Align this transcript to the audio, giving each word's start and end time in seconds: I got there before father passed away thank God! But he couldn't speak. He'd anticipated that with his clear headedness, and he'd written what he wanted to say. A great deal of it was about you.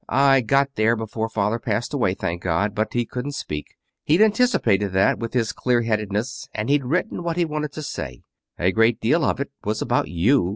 I 0.09 0.41
got 0.41 0.69
there 0.73 0.95
before 0.95 1.29
father 1.29 1.59
passed 1.59 1.93
away 1.93 2.15
thank 2.15 2.41
God! 2.41 2.73
But 2.73 2.93
he 2.93 3.05
couldn't 3.05 3.33
speak. 3.33 3.75
He'd 4.03 4.19
anticipated 4.23 4.93
that 4.93 5.19
with 5.19 5.33
his 5.35 5.53
clear 5.53 5.83
headedness, 5.83 6.49
and 6.55 6.71
he'd 6.71 6.85
written 6.85 7.21
what 7.21 7.37
he 7.37 7.45
wanted 7.45 7.71
to 7.73 7.83
say. 7.83 8.23
A 8.57 8.71
great 8.71 8.99
deal 8.99 9.23
of 9.23 9.39
it 9.39 9.51
was 9.63 9.79
about 9.79 10.07
you. 10.07 10.49